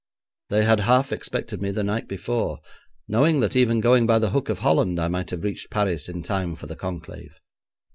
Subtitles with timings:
[0.49, 2.57] They had half expected me the night before,
[3.07, 6.23] knowing that even going by the Hook of Holland I might have reached Paris in
[6.23, 7.35] time for the conclave.